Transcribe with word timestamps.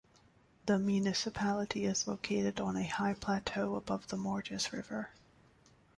The 0.65 0.79
municipality 0.79 1.85
is 1.85 2.07
located 2.07 2.59
on 2.59 2.75
a 2.75 2.87
high 2.87 3.13
plateau 3.13 3.75
above 3.75 4.07
the 4.07 4.17
Morges 4.17 4.71
river. 4.73 5.11